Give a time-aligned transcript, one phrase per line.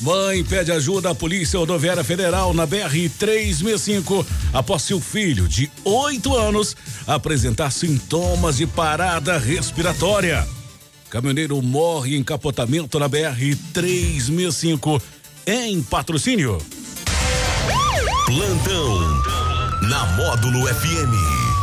[0.00, 6.74] Mãe pede ajuda à Polícia Rodoviária Federal na BR-365 após seu filho, de 8 anos,
[7.06, 10.48] apresentar sintomas de parada respiratória.
[11.10, 15.02] Caminhoneiro morre em capotamento na BR-365
[15.46, 16.56] em patrocínio.
[18.24, 19.00] Plantão
[19.82, 21.12] na Módulo FM.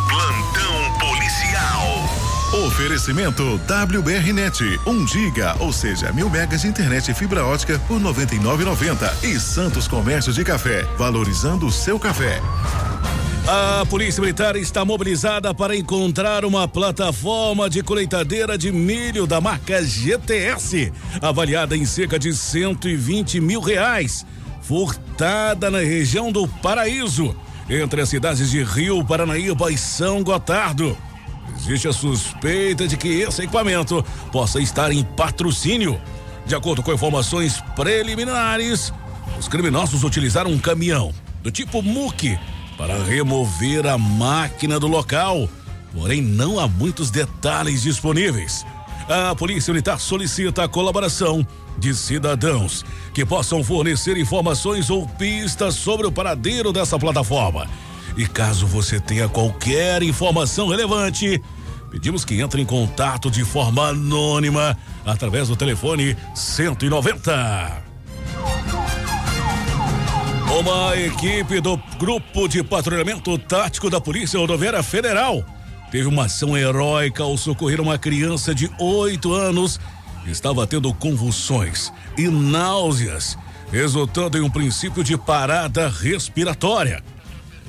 [0.09, 2.16] Plantão policial.
[2.53, 7.99] Oferecimento WBRnet, 1 um giga, ou seja, mil megas de internet e fibra ótica por
[7.99, 12.41] 99,90 e Santos Comércio de Café, valorizando o seu café.
[13.45, 19.83] A Polícia Militar está mobilizada para encontrar uma plataforma de colheitadeira de milho da marca
[19.83, 24.25] GTS, avaliada em cerca de 120 mil reais,
[24.61, 27.35] furtada na região do Paraíso,
[27.69, 30.97] entre as cidades de Rio, Paranaíba e São Gotardo.
[31.55, 35.99] Existe a suspeita de que esse equipamento possa estar em patrocínio.
[36.45, 38.93] De acordo com informações preliminares,
[39.39, 42.37] os criminosos utilizaram um caminhão do tipo MUC
[42.77, 45.49] para remover a máquina do local,
[45.93, 48.65] porém não há muitos detalhes disponíveis.
[49.09, 51.45] A Polícia Militar solicita a colaboração
[51.77, 57.67] de cidadãos que possam fornecer informações ou pistas sobre o paradeiro dessa plataforma
[58.17, 61.39] e caso você tenha qualquer informação relevante,
[61.91, 67.83] pedimos que entre em contato de forma anônima através do telefone 190.
[70.59, 75.45] Uma equipe do Grupo de Patrulhamento Tático da Polícia Rodoviária Federal
[75.91, 79.79] teve uma ação heróica ao socorrer uma criança de 8 anos
[80.23, 83.37] que estava tendo convulsões e náuseas,
[83.71, 87.03] resultando em um princípio de parada respiratória.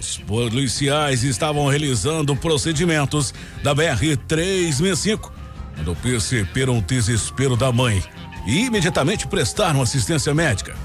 [0.01, 5.31] Os policiais estavam realizando procedimentos da BR-365
[5.75, 8.03] quando perceberam o desespero da mãe
[8.47, 10.77] e imediatamente prestaram assistência médica.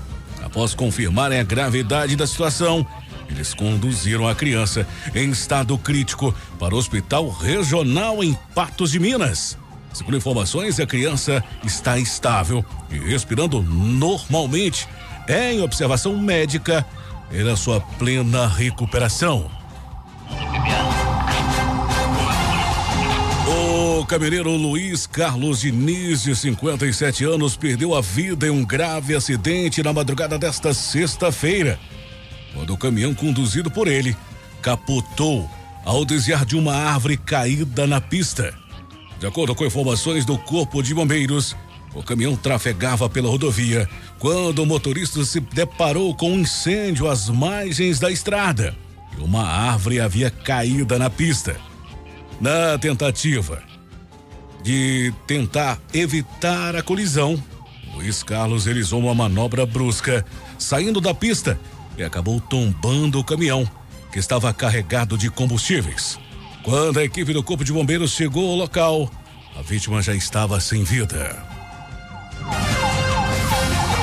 [0.43, 2.85] Após confirmarem a gravidade da situação,
[3.29, 9.57] eles conduziram a criança em estado crítico para o Hospital Regional em Patos de Minas.
[9.93, 14.87] Segundo informações, a criança está estável e respirando normalmente.
[15.27, 16.85] É em observação médica
[17.31, 19.49] e na sua plena recuperação.
[23.47, 29.81] O caminhoneiro Luiz Carlos Diniz, de 57 anos, perdeu a vida em um grave acidente
[29.81, 31.79] na madrugada desta sexta-feira,
[32.53, 34.15] quando o caminhão conduzido por ele
[34.61, 35.49] capotou
[35.85, 38.53] ao desviar de uma árvore caída na pista.
[39.19, 41.55] De acordo com informações do Corpo de Bombeiros,
[41.93, 43.87] o caminhão trafegava pela rodovia
[44.19, 48.75] quando o motorista se deparou com um incêndio às margens da estrada
[49.17, 51.55] e uma árvore havia caído na pista.
[52.41, 53.61] Na tentativa
[54.63, 57.41] de tentar evitar a colisão,
[57.93, 60.25] Luiz Carlos realizou uma manobra brusca,
[60.57, 61.59] saindo da pista
[61.97, 63.69] e acabou tombando o caminhão,
[64.11, 66.17] que estava carregado de combustíveis.
[66.63, 69.11] Quando a equipe do Corpo de Bombeiros chegou ao local,
[69.55, 71.52] a vítima já estava sem vida.